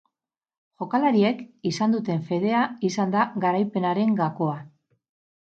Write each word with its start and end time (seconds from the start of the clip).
Jokalariek 0.83 1.43
izan 1.71 1.93
duten 1.97 2.23
fedea 2.31 2.63
izan 2.91 3.15
da 3.17 3.27
garaipenaren 3.45 4.19
gakoa. 4.25 4.59